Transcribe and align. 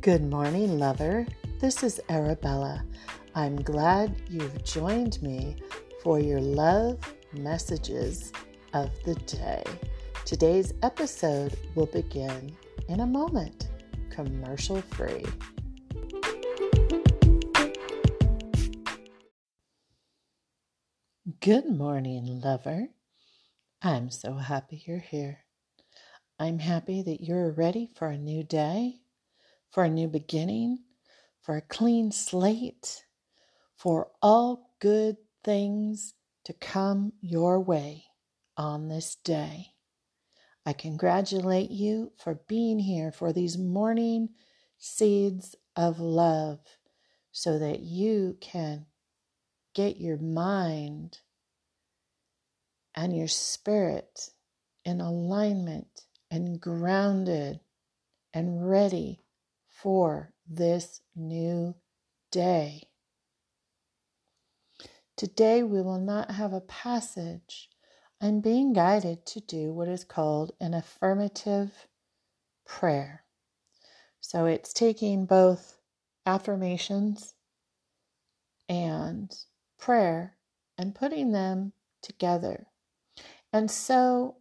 Good 0.00 0.22
morning, 0.22 0.78
lover. 0.78 1.26
This 1.60 1.82
is 1.82 2.00
Arabella. 2.08 2.84
I'm 3.34 3.56
glad 3.56 4.14
you've 4.30 4.62
joined 4.62 5.20
me 5.20 5.56
for 6.04 6.20
your 6.20 6.40
love 6.40 7.00
messages 7.32 8.32
of 8.74 8.90
the 9.04 9.16
day. 9.16 9.64
Today's 10.24 10.72
episode 10.84 11.58
will 11.74 11.86
begin 11.86 12.56
in 12.88 13.00
a 13.00 13.06
moment, 13.06 13.70
commercial 14.08 14.80
free. 14.82 15.24
Good 21.40 21.68
morning, 21.68 22.40
lover. 22.40 22.86
I'm 23.82 24.10
so 24.10 24.34
happy 24.34 24.80
you're 24.86 24.98
here. 24.98 25.40
I'm 26.38 26.60
happy 26.60 27.02
that 27.02 27.20
you're 27.20 27.50
ready 27.50 27.88
for 27.96 28.06
a 28.06 28.16
new 28.16 28.44
day, 28.44 29.00
for 29.70 29.84
a 29.84 29.90
new 29.90 30.08
beginning, 30.08 30.78
for 31.40 31.56
a 31.56 31.62
clean 31.62 32.10
slate, 32.12 33.04
for 33.76 34.08
all 34.22 34.74
good 34.80 35.16
things 35.44 36.14
to 36.44 36.52
come 36.52 37.12
your 37.20 37.60
way 37.60 38.04
on 38.56 38.88
this 38.88 39.16
day. 39.16 39.68
I 40.66 40.72
congratulate 40.72 41.70
you 41.70 42.12
for 42.18 42.40
being 42.48 42.78
here 42.78 43.12
for 43.12 43.32
these 43.32 43.56
morning 43.56 44.30
seeds 44.78 45.54
of 45.76 45.98
love 46.00 46.60
so 47.32 47.58
that 47.58 47.80
you 47.80 48.36
can 48.40 48.86
get 49.74 49.98
your 49.98 50.18
mind 50.18 51.20
and 52.94 53.16
your 53.16 53.28
spirit 53.28 54.30
in 54.84 55.00
alignment 55.00 56.04
and 56.30 56.60
grounded 56.60 57.60
and 58.34 58.68
ready 58.68 59.20
for 59.82 60.32
this 60.48 61.00
new 61.14 61.74
day. 62.30 62.82
Today 65.16 65.62
we 65.62 65.82
will 65.82 66.00
not 66.00 66.32
have 66.32 66.52
a 66.52 66.60
passage. 66.60 67.68
I'm 68.20 68.40
being 68.40 68.72
guided 68.72 69.24
to 69.26 69.40
do 69.40 69.72
what 69.72 69.88
is 69.88 70.04
called 70.04 70.52
an 70.60 70.74
affirmative 70.74 71.86
prayer. 72.66 73.24
So 74.20 74.46
it's 74.46 74.72
taking 74.72 75.26
both 75.26 75.78
affirmations 76.26 77.34
and 78.68 79.34
prayer 79.78 80.36
and 80.76 80.94
putting 80.94 81.32
them 81.32 81.72
together. 82.02 82.66
And 83.52 83.70
so 83.70 84.36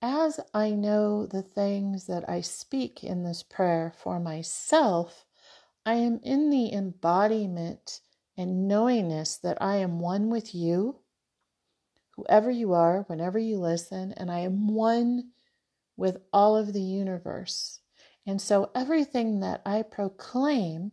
as 0.00 0.38
I 0.54 0.70
know 0.70 1.26
the 1.26 1.42
things 1.42 2.06
that 2.06 2.28
I 2.28 2.40
speak 2.40 3.02
in 3.02 3.24
this 3.24 3.42
prayer 3.42 3.92
for 3.96 4.20
myself, 4.20 5.24
I 5.84 5.94
am 5.94 6.20
in 6.22 6.50
the 6.50 6.72
embodiment 6.72 8.00
and 8.36 8.68
knowingness 8.68 9.36
that 9.38 9.58
I 9.60 9.76
am 9.76 9.98
one 9.98 10.30
with 10.30 10.54
you, 10.54 11.00
whoever 12.16 12.50
you 12.50 12.72
are, 12.72 13.02
whenever 13.08 13.38
you 13.38 13.58
listen, 13.58 14.12
and 14.12 14.30
I 14.30 14.40
am 14.40 14.68
one 14.68 15.30
with 15.96 16.18
all 16.32 16.56
of 16.56 16.72
the 16.72 16.80
universe. 16.80 17.80
And 18.26 18.40
so 18.40 18.70
everything 18.74 19.40
that 19.40 19.62
I 19.66 19.82
proclaim 19.82 20.92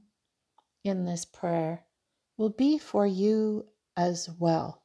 in 0.84 1.06
this 1.06 1.26
prayer 1.26 1.86
will 2.38 2.50
be 2.50 2.78
for 2.78 3.06
you 3.06 3.66
as 3.96 4.30
well, 4.40 4.84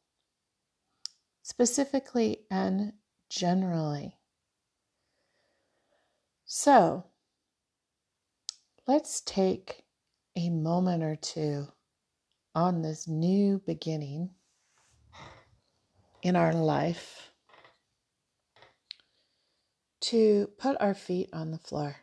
specifically 1.42 2.40
and 2.50 2.92
generally. 3.30 4.16
So, 6.44 7.04
let's 8.86 9.20
take 9.20 9.84
a 10.36 10.50
moment 10.50 11.02
or 11.02 11.16
two 11.16 11.68
on 12.54 12.82
this 12.82 13.06
new 13.06 13.62
beginning 13.64 14.30
in 16.22 16.36
our 16.36 16.52
life 16.52 17.30
to 20.00 20.50
put 20.58 20.76
our 20.80 20.94
feet 20.94 21.30
on 21.32 21.52
the 21.52 21.58
floor. 21.58 21.96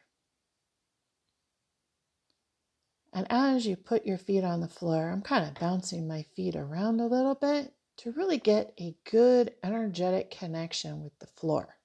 And 3.13 3.27
as 3.29 3.65
you 3.65 3.75
put 3.75 4.05
your 4.05 4.17
feet 4.17 4.43
on 4.43 4.61
the 4.61 4.67
floor, 4.67 5.09
I'm 5.09 5.21
kind 5.21 5.45
of 5.45 5.59
bouncing 5.59 6.07
my 6.07 6.23
feet 6.35 6.55
around 6.55 7.01
a 7.01 7.07
little 7.07 7.35
bit 7.35 7.73
to 7.97 8.11
really 8.11 8.37
get 8.37 8.73
a 8.79 8.95
good 9.09 9.53
energetic 9.63 10.31
connection 10.31 11.03
with 11.03 11.17
the 11.19 11.27
floor. 11.27 11.77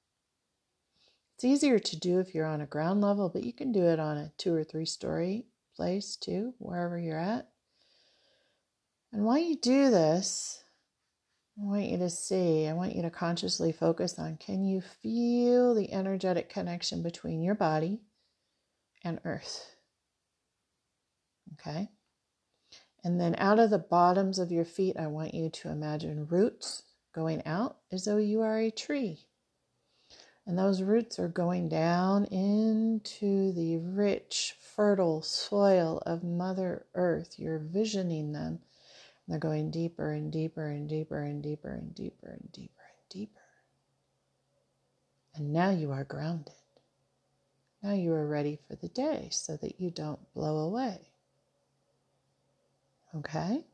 It's 1.35 1.45
easier 1.45 1.79
to 1.79 1.99
do 1.99 2.21
if 2.21 2.35
you're 2.35 2.47
on 2.47 2.61
a 2.61 2.67
ground 2.67 3.01
level, 3.01 3.29
but 3.29 3.45
you 3.45 3.53
can 3.53 3.73
do 3.73 3.85
it 3.85 3.99
on 3.99 4.17
a 4.17 4.33
two 4.37 4.55
or 4.55 4.63
three 4.63 4.87
story 4.87 5.47
place 5.75 6.17
too, 6.17 6.55
wherever 6.59 6.99
you're 6.99 7.19
at. 7.19 7.49
And 9.13 9.25
while 9.25 9.39
you 9.39 9.57
do 9.57 9.91
this, 9.91 10.63
I 11.59 11.65
want 11.65 11.85
you 11.85 11.99
to 11.99 12.11
see, 12.11 12.67
I 12.67 12.73
want 12.73 12.95
you 12.95 13.03
to 13.03 13.11
consciously 13.11 13.73
focus 13.73 14.19
on 14.19 14.37
can 14.37 14.65
you 14.65 14.81
feel 14.81 15.75
the 15.75 15.93
energetic 15.93 16.49
connection 16.49 17.03
between 17.03 17.43
your 17.43 17.55
body 17.55 18.01
and 19.05 19.21
earth? 19.25 19.67
Okay. 21.55 21.89
And 23.05 23.21
then 23.21 23.35
out 23.39 23.59
of 23.59 23.71
the 23.71 23.79
bottoms 23.79 24.39
of 24.39 24.53
your 24.53 24.65
feet, 24.65 24.97
I 24.97 25.09
want 25.09 25.35
you 25.35 25.51
to 25.51 25.71
imagine 25.71 26.27
roots 26.27 26.85
going 27.13 27.45
out 27.47 27.79
as 27.91 28.05
though 28.05 28.17
you 28.17 28.41
are 28.43 28.59
a 28.59 28.71
tree. 28.71 29.27
And 30.47 30.59
those 30.59 30.83
roots 30.83 31.19
are 31.19 31.29
going 31.29 31.69
down 31.69 32.25
into 32.27 33.53
the 33.53 33.79
rich, 33.79 34.57
fertile 34.61 35.23
soil 35.23 36.03
of 36.05 36.25
Mother 36.25 36.87
Earth. 36.95 37.39
You're 37.39 37.59
visioning 37.59 38.33
them. 38.33 38.61
They're 39.29 39.39
going 39.39 39.71
deeper 39.71 40.13
and 40.13 40.33
deeper 40.33 40.69
and 40.69 40.89
deeper 40.89 41.23
and 41.23 41.43
deeper 41.43 41.71
and 41.71 41.95
deeper 41.95 42.29
and 42.29 42.53
deeper 42.53 42.83
and 42.83 43.09
deeper. 43.09 43.41
And 45.35 45.53
now 45.53 45.71
you 45.71 45.93
are 45.93 46.05
grounded. 46.05 46.55
Now 47.83 47.95
you 47.95 48.13
are 48.13 48.27
ready 48.27 48.59
for 48.69 48.77
the 48.77 48.89
day 48.89 49.29
so 49.31 49.57
that 49.57 49.81
you 49.81 49.91
don't 49.91 50.21
blow 50.35 50.59
away. 50.59 51.12
Okay? 53.17 53.65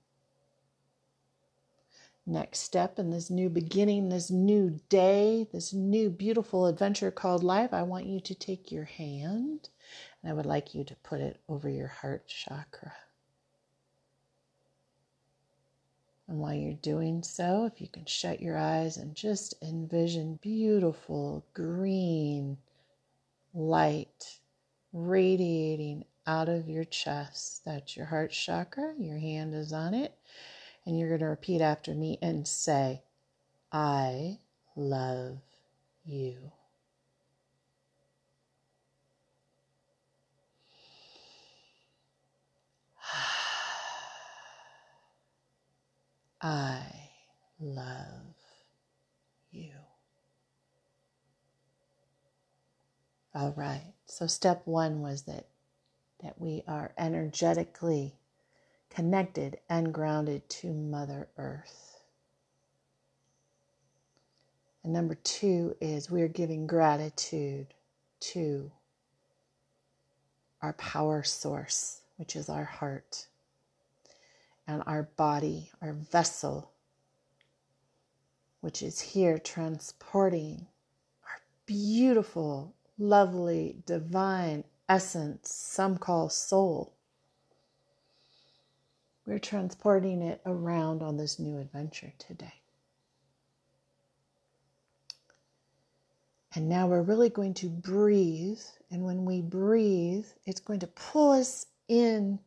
Next 2.26 2.58
step 2.58 2.98
in 2.98 3.10
this 3.10 3.30
new 3.30 3.48
beginning, 3.48 4.10
this 4.10 4.30
new 4.30 4.80
day, 4.90 5.46
this 5.50 5.72
new 5.72 6.10
beautiful 6.10 6.66
adventure 6.66 7.10
called 7.10 7.42
life, 7.42 7.72
I 7.72 7.82
want 7.84 8.04
you 8.04 8.20
to 8.20 8.34
take 8.34 8.70
your 8.70 8.84
hand 8.84 9.70
and 10.22 10.30
I 10.30 10.34
would 10.34 10.44
like 10.44 10.74
you 10.74 10.84
to 10.84 10.94
put 10.96 11.20
it 11.20 11.40
over 11.48 11.70
your 11.70 11.88
heart 11.88 12.26
chakra. 12.26 12.92
And 16.28 16.38
while 16.38 16.52
you're 16.52 16.74
doing 16.74 17.22
so, 17.22 17.64
if 17.64 17.80
you 17.80 17.88
can 17.88 18.04
shut 18.04 18.42
your 18.42 18.58
eyes 18.58 18.98
and 18.98 19.14
just 19.14 19.54
envision 19.62 20.38
beautiful 20.42 21.46
green 21.54 22.58
light 23.54 24.38
radiating 24.92 26.04
out 26.28 26.48
of 26.50 26.68
your 26.68 26.84
chest. 26.84 27.62
That's 27.64 27.96
your 27.96 28.04
heart 28.06 28.30
chakra. 28.32 28.92
Your 28.98 29.18
hand 29.18 29.54
is 29.54 29.72
on 29.72 29.94
it. 29.94 30.14
And 30.84 30.98
you're 30.98 31.08
going 31.08 31.20
to 31.20 31.26
repeat 31.26 31.62
after 31.62 31.94
me 31.94 32.18
and 32.20 32.46
say, 32.46 33.02
I 33.72 34.38
love 34.76 35.38
you. 36.04 36.52
I 46.42 46.82
love 47.58 48.34
you. 49.50 49.72
All 53.34 53.54
right. 53.56 53.94
So, 54.06 54.26
step 54.26 54.62
one 54.66 55.00
was 55.00 55.22
that 55.22 55.46
that 56.22 56.40
we 56.40 56.62
are 56.66 56.92
energetically 56.98 58.14
connected 58.90 59.58
and 59.68 59.92
grounded 59.92 60.48
to 60.48 60.72
Mother 60.72 61.28
Earth. 61.36 62.00
And 64.82 64.92
number 64.92 65.14
two 65.16 65.76
is 65.80 66.10
we 66.10 66.22
are 66.22 66.28
giving 66.28 66.66
gratitude 66.66 67.74
to 68.20 68.70
our 70.62 70.72
power 70.74 71.22
source, 71.22 72.00
which 72.16 72.34
is 72.34 72.48
our 72.48 72.64
heart, 72.64 73.26
and 74.66 74.82
our 74.86 75.04
body, 75.16 75.70
our 75.80 75.92
vessel, 75.92 76.72
which 78.60 78.82
is 78.82 79.00
here 79.00 79.38
transporting 79.38 80.66
our 81.24 81.40
beautiful, 81.66 82.74
lovely, 82.98 83.76
divine 83.86 84.64
essence, 84.88 85.52
some 85.52 85.98
call 85.98 86.28
soul. 86.28 86.94
We're 89.26 89.38
transporting 89.38 90.22
it 90.22 90.40
around 90.46 91.02
on 91.02 91.16
this 91.16 91.38
new 91.38 91.58
adventure 91.58 92.12
today. 92.18 92.54
And 96.54 96.68
now 96.68 96.86
we're 96.86 97.02
really 97.02 97.28
going 97.28 97.54
to 97.54 97.68
breathe. 97.68 98.60
And 98.90 99.04
when 99.04 99.24
we 99.24 99.42
breathe, 99.42 100.26
it's 100.46 100.60
going 100.60 100.80
to 100.80 100.86
pull 100.86 101.32
us 101.32 101.66
in 101.88 102.38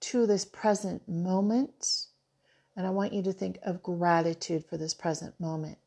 to 0.00 0.26
this 0.26 0.44
present 0.44 1.08
moment. 1.08 2.06
And 2.76 2.86
I 2.86 2.90
want 2.90 3.12
you 3.12 3.22
to 3.24 3.32
think 3.32 3.58
of 3.64 3.82
gratitude 3.82 4.64
for 4.64 4.76
this 4.76 4.94
present 4.94 5.38
moment 5.40 5.78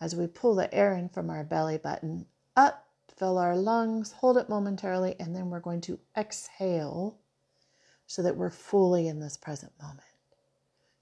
as 0.00 0.16
we 0.16 0.26
pull 0.26 0.54
the 0.54 0.72
air 0.74 0.94
in 0.94 1.08
from 1.08 1.30
our 1.30 1.44
belly 1.44 1.78
button 1.78 2.26
up, 2.56 2.88
fill 3.22 3.38
our 3.38 3.56
lungs, 3.56 4.10
hold 4.10 4.36
it 4.36 4.48
momentarily, 4.48 5.14
and 5.20 5.32
then 5.32 5.48
we're 5.48 5.60
going 5.60 5.80
to 5.80 5.96
exhale 6.16 7.16
so 8.08 8.20
that 8.20 8.36
we're 8.36 8.50
fully 8.50 9.06
in 9.06 9.20
this 9.20 9.36
present 9.36 9.70
moment. 9.80 10.00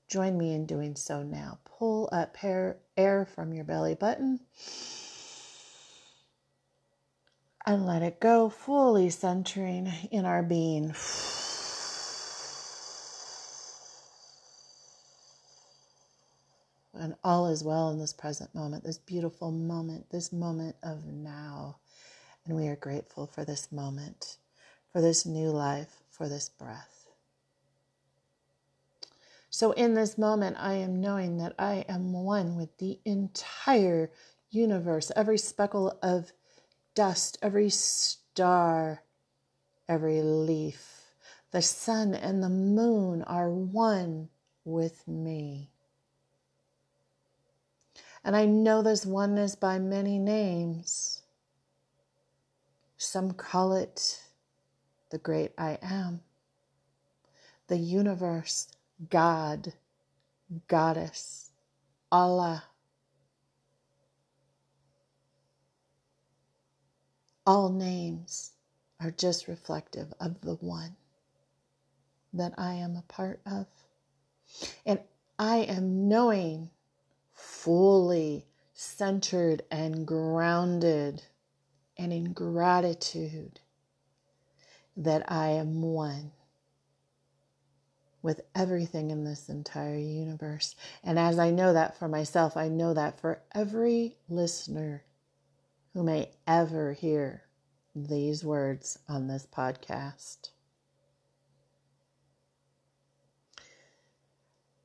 Join 0.07 0.37
me 0.37 0.53
in 0.53 0.67
doing 0.67 0.97
so 0.97 1.23
now. 1.23 1.61
Pull 1.65 2.11
up 2.13 2.37
air, 2.45 2.77
air 2.95 3.25
from 3.25 3.55
your 3.55 3.65
belly 3.65 3.95
button 3.95 4.39
and 7.65 7.87
let 7.87 8.03
it 8.03 8.21
go, 8.21 8.51
fully 8.51 9.09
centering 9.09 9.91
in 10.11 10.27
our 10.27 10.43
being. 10.43 10.95
And 16.93 17.15
all 17.25 17.47
is 17.47 17.65
well 17.65 17.89
in 17.89 17.99
this 17.99 18.13
present 18.13 18.55
moment, 18.55 18.85
this 18.85 18.99
beautiful 18.99 19.51
moment, 19.51 20.11
this 20.11 20.35
moment 20.35 20.77
of 20.83 21.07
now. 21.07 21.77
And 22.47 22.57
we 22.57 22.69
are 22.69 22.77
grateful 22.77 23.27
for 23.27 23.45
this 23.45 23.71
moment, 23.71 24.39
for 24.93 25.01
this 25.01 25.27
new 25.27 25.51
life, 25.51 26.03
for 26.09 26.29
this 26.29 26.49
breath. 26.49 27.09
So, 29.51 29.73
in 29.73 29.95
this 29.95 30.17
moment, 30.17 30.57
I 30.59 30.75
am 30.75 31.01
knowing 31.01 31.39
that 31.39 31.55
I 31.59 31.85
am 31.89 32.13
one 32.13 32.57
with 32.57 32.79
the 32.79 33.01
entire 33.05 34.11
universe, 34.51 35.11
every 35.17 35.39
speckle 35.39 35.99
of 36.03 36.33
dust, 36.95 37.37
every 37.43 37.69
star, 37.69 39.03
every 39.89 40.23
leaf. 40.23 41.01
The 41.51 41.63
sun 41.63 42.15
and 42.15 42.43
the 42.43 42.49
moon 42.49 43.23
are 43.23 43.51
one 43.51 44.29
with 44.65 45.07
me. 45.09 45.71
And 48.23 48.37
I 48.37 48.45
know 48.45 48.83
this 48.83 49.05
oneness 49.05 49.57
by 49.57 49.79
many 49.79 50.19
names. 50.19 51.23
Some 53.03 53.33
call 53.33 53.73
it 53.73 54.21
the 55.09 55.17
great 55.17 55.53
I 55.57 55.79
am, 55.81 56.21
the 57.67 57.79
universe, 57.79 58.69
God, 59.09 59.73
Goddess, 60.69 61.51
Allah. 62.13 62.65
All 67.47 67.71
names 67.71 68.51
are 69.01 69.11
just 69.11 69.49
reflective 69.49 70.13
of 70.21 70.43
the 70.43 70.57
one 70.57 70.95
that 72.35 72.53
I 72.59 72.75
am 72.75 72.97
a 72.97 73.03
part 73.11 73.41
of. 73.47 73.67
And 74.85 75.01
I 75.39 75.61
am 75.61 76.07
knowing 76.07 76.69
fully 77.33 78.45
centered 78.75 79.63
and 79.71 80.07
grounded 80.07 81.23
and 82.01 82.15
in 82.15 82.33
gratitude 82.33 83.61
that 84.97 85.31
I 85.31 85.51
am 85.51 85.83
one 85.83 86.33
with 88.23 88.41
everything 88.55 89.11
in 89.11 89.25
this 89.25 89.51
entire 89.51 89.99
universe. 89.99 90.75
And 91.05 91.19
as 91.19 91.39
I 91.39 91.51
know 91.51 91.75
that 91.75 91.99
for 91.99 92.09
myself, 92.09 92.57
I 92.57 92.69
know 92.69 92.95
that 92.95 93.21
for 93.21 93.43
every 93.55 94.17
listener 94.31 95.05
who 95.93 96.03
may 96.03 96.31
ever 96.47 96.95
hear 96.95 97.43
these 97.95 98.43
words 98.43 98.99
on 99.07 99.27
this 99.27 99.47
podcast. 99.47 100.53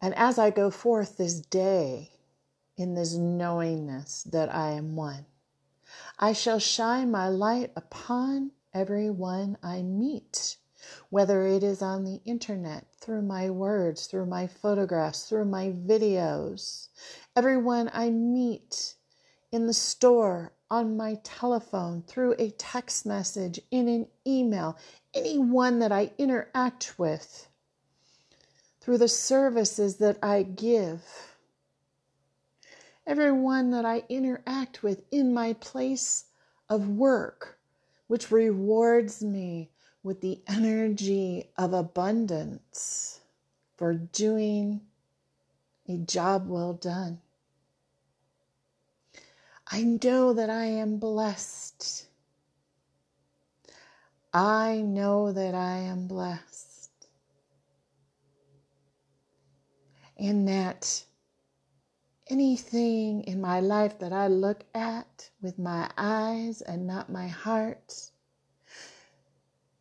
And 0.02 0.14
as 0.16 0.38
I 0.38 0.50
go 0.50 0.70
forth 0.70 1.16
this 1.16 1.40
day 1.40 2.12
in 2.76 2.94
this 2.94 3.16
knowingness 3.16 4.24
that 4.24 4.54
I 4.54 4.72
am 4.72 4.98
one, 4.98 5.26
I 6.20 6.34
shall 6.34 6.60
shine 6.60 7.12
my 7.12 7.30
light 7.30 7.72
upon 7.76 8.52
everyone 8.74 9.58
I 9.64 9.82
meet 9.82 10.58
whether 11.10 11.46
it 11.46 11.64
is 11.64 11.82
on 11.82 12.04
the 12.04 12.22
internet, 12.26 12.86
through 13.00 13.22
my 13.22 13.50
words, 13.50 14.08
through 14.08 14.26
my 14.26 14.48
photographs, 14.48 15.28
through 15.28 15.46
my 15.46 15.70
videos, 15.72 16.90
everyone 17.36 17.90
I 17.94 18.10
meet 18.10 18.96
in 19.52 19.68
the 19.68 19.74
store, 19.74 20.52
on 20.70 20.98
my 20.98 21.16
telephone, 21.24 22.02
through 22.02 22.36
a 22.40 22.50
text 22.52 23.06
message, 23.06 23.60
in 23.70 23.88
an 23.88 24.08
email, 24.26 24.78
anyone 25.14 25.80
that 25.80 25.92
I 25.92 26.12
interact 26.18 26.98
with, 26.98 27.48
through 28.82 28.98
the 28.98 29.08
services 29.08 29.98
that 29.98 30.18
I 30.24 30.44
give, 30.44 31.35
everyone 33.08 33.72
that 33.72 33.86
I 33.86 34.04
interact 34.10 34.84
with 34.84 35.04
in 35.12 35.34
my 35.34 35.54
place 35.54 36.26
of 36.70 36.90
work, 36.90 37.58
which 38.08 38.32
rewards 38.32 39.22
me 39.24 39.70
with 40.04 40.22
the 40.22 40.40
energy 40.48 41.50
of 41.58 41.74
abundance 41.74 43.20
for 43.78 43.94
doing 43.94 44.82
a 45.88 45.98
job 45.98 46.48
well 46.48 46.74
done. 46.74 47.20
I 49.68 49.82
know 49.82 50.34
that 50.34 50.50
I 50.50 50.66
am 50.66 50.98
blessed. 50.98 52.08
I 54.34 54.82
know 54.82 55.32
that 55.32 55.56
I 55.56 55.78
am 55.78 56.08
blessed. 56.08 56.92
And 60.18 60.48
that 60.48 61.04
anything 62.28 63.22
in 63.24 63.40
my 63.40 63.60
life 63.60 64.00
that 64.00 64.14
I 64.14 64.28
look 64.28 64.64
at 64.74 65.30
with 65.42 65.60
my 65.60 65.90
eyes 65.98 66.62
and 66.62 66.88
not 66.88 67.12
my 67.12 67.28
heart 67.28 68.12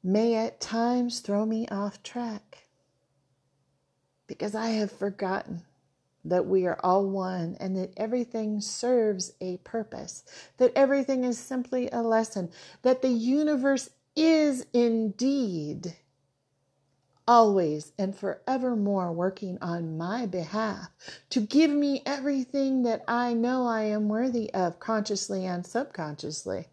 may 0.03 0.35
at 0.35 0.61
times 0.61 1.21
throw 1.21 1.47
me 1.47 1.67
off 1.69 2.03
track 2.03 2.69
because 4.27 4.55
I 4.55 4.69
have 4.69 4.93
forgotten 4.93 5.63
that 6.25 6.47
we 6.47 6.67
are 6.67 6.79
all 6.83 7.09
one 7.09 7.57
and 7.61 7.77
that 7.77 7.93
everything 7.97 8.61
serves 8.61 9.33
a 9.41 9.59
purpose, 9.59 10.25
that 10.57 10.73
everything 10.75 11.25
is 11.25 11.39
simply 11.39 11.89
a 11.91 12.03
lesson, 12.03 12.51
that 12.83 13.03
the 13.03 13.11
universe 13.11 13.91
is 14.17 14.67
indeed 14.73 15.95
always 17.27 17.93
and 17.99 18.17
forevermore 18.17 19.13
working 19.13 19.59
on 19.61 19.97
my 19.97 20.27
behalf 20.27 20.89
to 21.31 21.41
give 21.41 21.71
me 21.71 22.03
everything 22.05 22.83
that 22.83 23.03
I 23.09 23.33
know 23.35 23.67
I 23.67 23.83
am 23.85 24.09
worthy 24.09 24.53
of 24.53 24.79
consciously 24.79 25.45
and 25.47 25.67
subconsciously. 25.67 26.69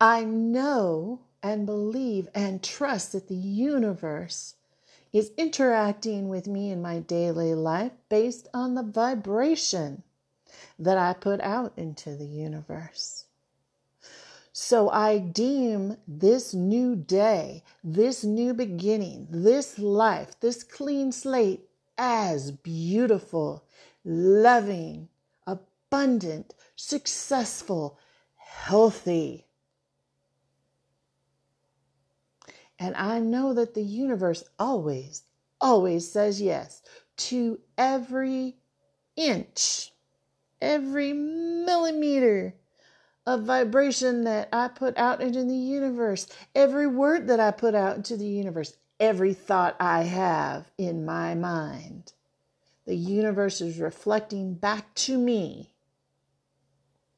I 0.00 0.24
know 0.24 1.20
and 1.42 1.66
believe 1.66 2.28
and 2.34 2.62
trust 2.62 3.12
that 3.12 3.28
the 3.28 3.34
universe 3.34 4.56
is 5.12 5.30
interacting 5.36 6.28
with 6.28 6.46
me 6.46 6.70
in 6.70 6.82
my 6.82 6.98
daily 6.98 7.54
life 7.54 7.92
based 8.08 8.48
on 8.52 8.74
the 8.74 8.82
vibration 8.82 10.02
that 10.78 10.98
I 10.98 11.12
put 11.12 11.40
out 11.40 11.72
into 11.76 12.16
the 12.16 12.26
universe. 12.26 13.25
So 14.68 14.90
I 14.90 15.18
deem 15.18 15.96
this 16.08 16.52
new 16.52 16.96
day, 16.96 17.62
this 17.84 18.24
new 18.24 18.52
beginning, 18.52 19.28
this 19.30 19.78
life, 19.78 20.40
this 20.40 20.64
clean 20.64 21.12
slate 21.12 21.68
as 21.96 22.50
beautiful, 22.50 23.62
loving, 24.04 25.08
abundant, 25.46 26.52
successful, 26.74 28.00
healthy. 28.34 29.46
And 32.76 32.96
I 32.96 33.20
know 33.20 33.54
that 33.54 33.74
the 33.74 33.84
universe 33.84 34.42
always, 34.58 35.22
always 35.60 36.10
says 36.10 36.42
yes 36.42 36.82
to 37.28 37.60
every 37.78 38.56
inch, 39.14 39.92
every 40.60 41.12
millimeter 41.12 42.56
of 43.26 43.42
vibration 43.42 44.24
that 44.24 44.48
I 44.52 44.68
put 44.68 44.96
out 44.96 45.20
into 45.20 45.42
the 45.44 45.54
universe, 45.54 46.28
every 46.54 46.86
word 46.86 47.26
that 47.28 47.40
I 47.40 47.50
put 47.50 47.74
out 47.74 47.96
into 47.96 48.16
the 48.16 48.26
universe, 48.26 48.76
every 49.00 49.34
thought 49.34 49.76
I 49.80 50.02
have 50.04 50.70
in 50.78 51.04
my 51.04 51.34
mind. 51.34 52.12
The 52.86 52.94
universe 52.94 53.60
is 53.60 53.80
reflecting 53.80 54.54
back 54.54 54.94
to 54.94 55.18
me 55.18 55.72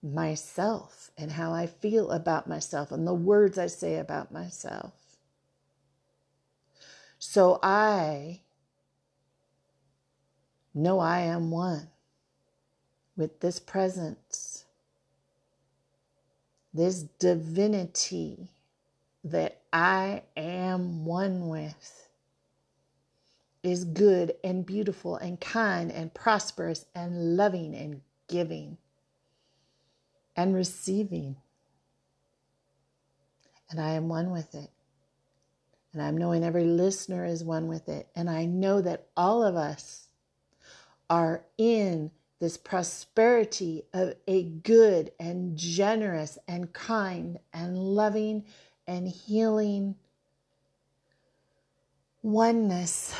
myself 0.02 1.10
and 1.18 1.32
how 1.32 1.52
I 1.52 1.66
feel 1.66 2.10
about 2.10 2.48
myself 2.48 2.90
and 2.90 3.06
the 3.06 3.12
words 3.14 3.58
I 3.58 3.66
say 3.66 3.96
about 3.96 4.32
myself. 4.32 4.94
So 7.18 7.58
I 7.62 8.40
know 10.72 11.00
I 11.00 11.20
am 11.20 11.50
one 11.50 11.88
with 13.16 13.40
this 13.40 13.58
presence 13.58 14.47
this 16.78 17.02
divinity 17.18 18.48
that 19.24 19.60
I 19.72 20.22
am 20.36 21.04
one 21.04 21.48
with 21.48 22.08
is 23.62 23.84
good 23.84 24.34
and 24.44 24.64
beautiful 24.64 25.16
and 25.16 25.40
kind 25.40 25.90
and 25.90 26.14
prosperous 26.14 26.86
and 26.94 27.36
loving 27.36 27.74
and 27.74 28.00
giving 28.28 28.78
and 30.36 30.54
receiving. 30.54 31.36
And 33.70 33.80
I 33.80 33.90
am 33.90 34.08
one 34.08 34.30
with 34.30 34.54
it. 34.54 34.70
And 35.92 36.00
I'm 36.00 36.16
knowing 36.16 36.44
every 36.44 36.64
listener 36.64 37.24
is 37.24 37.42
one 37.42 37.66
with 37.66 37.88
it. 37.88 38.08
And 38.14 38.30
I 38.30 38.44
know 38.44 38.80
that 38.82 39.08
all 39.16 39.42
of 39.42 39.56
us 39.56 40.06
are 41.10 41.42
in 41.58 42.12
this 42.40 42.56
prosperity 42.56 43.82
of 43.92 44.14
a 44.26 44.44
good 44.44 45.10
and 45.18 45.56
generous 45.56 46.38
and 46.46 46.72
kind 46.72 47.38
and 47.52 47.76
loving 47.76 48.44
and 48.86 49.08
healing 49.08 49.96
oneness 52.22 53.14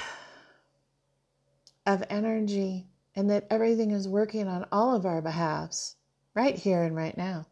of 1.87 2.05
energy, 2.11 2.87
and 3.17 3.31
that 3.31 3.47
everything 3.51 3.91
is 3.91 4.07
working 4.07 4.47
on 4.47 4.67
all 4.71 4.95
of 4.95 5.07
our 5.07 5.23
behalves 5.23 5.97
right 6.35 6.57
here 6.57 6.83
and 6.83 6.95
right 6.95 7.17
now. 7.17 7.47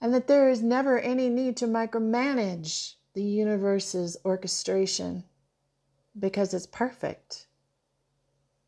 And 0.00 0.14
that 0.14 0.26
there 0.26 0.48
is 0.48 0.62
never 0.62 0.98
any 0.98 1.28
need 1.28 1.58
to 1.58 1.66
micromanage 1.66 2.94
the 3.12 3.22
universe's 3.22 4.16
orchestration 4.24 5.24
because 6.18 6.54
it's 6.54 6.66
perfect 6.66 7.46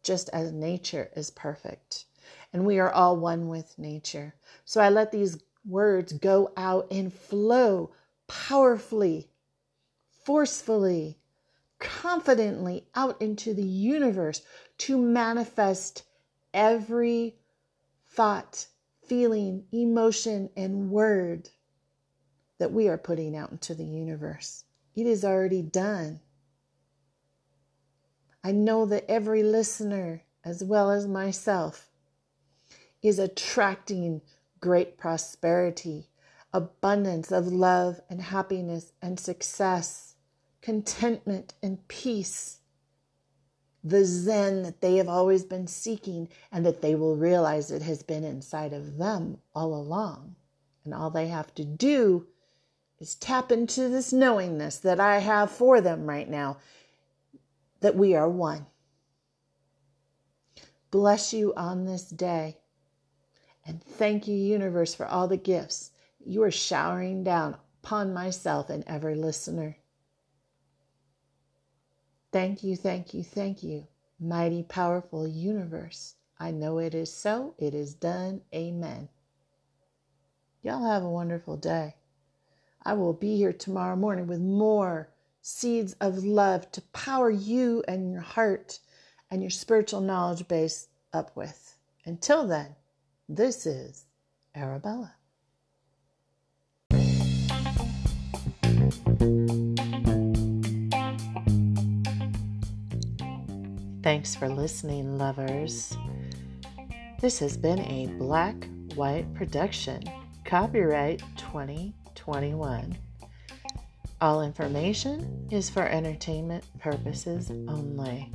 just 0.02 0.28
as 0.30 0.52
nature 0.52 1.10
is 1.16 1.30
perfect. 1.30 2.06
And 2.52 2.66
we 2.66 2.78
are 2.78 2.92
all 2.92 3.16
one 3.16 3.48
with 3.48 3.78
nature. 3.78 4.34
So 4.64 4.80
I 4.80 4.88
let 4.88 5.12
these 5.12 5.38
words 5.66 6.12
go 6.12 6.52
out 6.56 6.88
and 6.90 7.12
flow 7.12 7.92
powerfully, 8.26 9.30
forcefully, 10.24 11.18
confidently 11.78 12.86
out 12.94 13.20
into 13.20 13.54
the 13.54 13.62
universe 13.62 14.42
to 14.78 14.98
manifest 14.98 16.04
every 16.54 17.36
thought, 18.06 18.66
feeling, 19.06 19.64
emotion, 19.72 20.50
and 20.56 20.90
word 20.90 21.48
that 22.58 22.72
we 22.72 22.88
are 22.88 22.98
putting 22.98 23.36
out 23.36 23.50
into 23.50 23.74
the 23.74 23.84
universe. 23.84 24.64
It 24.94 25.06
is 25.06 25.24
already 25.24 25.62
done. 25.62 26.20
I 28.44 28.52
know 28.52 28.86
that 28.86 29.04
every 29.08 29.42
listener, 29.42 30.22
as 30.44 30.64
well 30.64 30.90
as 30.90 31.06
myself, 31.06 31.90
is 33.00 33.18
attracting 33.18 34.22
great 34.60 34.98
prosperity, 34.98 36.08
abundance 36.52 37.30
of 37.30 37.46
love 37.46 38.00
and 38.10 38.20
happiness 38.20 38.92
and 39.00 39.18
success, 39.18 40.16
contentment 40.60 41.54
and 41.62 41.86
peace. 41.88 42.58
The 43.84 44.04
Zen 44.04 44.62
that 44.62 44.80
they 44.80 44.96
have 44.96 45.08
always 45.08 45.44
been 45.44 45.66
seeking 45.66 46.28
and 46.50 46.64
that 46.64 46.82
they 46.82 46.94
will 46.94 47.16
realize 47.16 47.70
it 47.70 47.82
has 47.82 48.02
been 48.02 48.24
inside 48.24 48.72
of 48.72 48.96
them 48.96 49.38
all 49.54 49.74
along. 49.74 50.36
And 50.84 50.94
all 50.94 51.10
they 51.10 51.28
have 51.28 51.54
to 51.56 51.64
do 51.64 52.26
is 53.00 53.16
tap 53.16 53.50
into 53.50 53.88
this 53.88 54.12
knowingness 54.12 54.78
that 54.78 55.00
I 55.00 55.18
have 55.18 55.50
for 55.50 55.80
them 55.80 56.08
right 56.08 56.28
now 56.28 56.58
that 57.82 57.96
we 57.96 58.14
are 58.14 58.28
one. 58.28 58.66
Bless 60.90 61.32
you 61.32 61.52
on 61.56 61.84
this 61.84 62.04
day. 62.04 62.58
And 63.64 63.82
thank 63.82 64.26
you, 64.26 64.34
universe, 64.34 64.94
for 64.94 65.06
all 65.06 65.28
the 65.28 65.36
gifts 65.36 65.90
you 66.24 66.42
are 66.42 66.50
showering 66.50 67.24
down 67.24 67.56
upon 67.82 68.14
myself 68.14 68.70
and 68.70 68.84
every 68.86 69.14
listener. 69.14 69.76
Thank 72.32 72.62
you, 72.62 72.76
thank 72.76 73.12
you, 73.12 73.22
thank 73.22 73.62
you, 73.62 73.86
mighty, 74.18 74.62
powerful 74.62 75.28
universe. 75.28 76.14
I 76.38 76.50
know 76.50 76.78
it 76.78 76.94
is 76.94 77.12
so. 77.12 77.54
It 77.58 77.74
is 77.74 77.94
done. 77.94 78.42
Amen. 78.54 79.08
Y'all 80.62 80.84
have 80.86 81.02
a 81.02 81.10
wonderful 81.10 81.56
day. 81.56 81.96
I 82.84 82.94
will 82.94 83.12
be 83.12 83.36
here 83.36 83.52
tomorrow 83.52 83.96
morning 83.96 84.26
with 84.26 84.40
more 84.40 85.10
seeds 85.42 85.94
of 86.00 86.24
love 86.24 86.70
to 86.70 86.80
power 86.92 87.28
you 87.28 87.82
and 87.88 88.12
your 88.12 88.22
heart 88.22 88.78
and 89.30 89.42
your 89.42 89.50
spiritual 89.50 90.00
knowledge 90.00 90.46
base 90.46 90.88
up 91.12 91.36
with. 91.36 91.76
Until 92.06 92.46
then, 92.46 92.76
this 93.28 93.66
is 93.66 94.06
Arabella. 94.54 95.14
Thanks 104.02 104.34
for 104.34 104.48
listening, 104.48 105.16
lovers. 105.18 105.96
This 107.20 107.38
has 107.38 107.56
been 107.56 107.78
a 107.80 108.06
Black 108.18 108.68
White 108.94 109.32
production, 109.34 110.02
copyright 110.44 111.22
2021. 111.36 112.96
All 114.22 114.40
information 114.40 115.48
is 115.50 115.68
for 115.68 115.82
entertainment 115.82 116.62
purposes 116.78 117.50
only. 117.66 118.30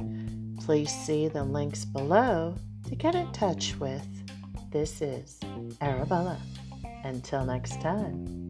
Please 0.60 0.92
see 0.92 1.30
the 1.30 1.46
links 1.46 1.86
below 1.86 2.56
to 2.90 2.96
get 2.96 3.16
in 3.16 3.32
touch 3.32 3.74
with. 3.80 4.06
This 4.70 5.02
is 5.02 5.40
Arabella. 5.80 6.42
Until 7.06 7.46
next 7.46 7.80
time. 7.80 8.47